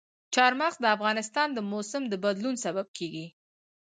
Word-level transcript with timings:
چار 0.33 0.51
مغز 0.61 0.77
د 0.81 0.85
افغانستان 0.95 1.47
د 1.53 1.59
موسم 1.71 2.03
د 2.09 2.13
بدلون 2.23 2.55
سبب 2.65 2.87
کېږي. 2.97 3.27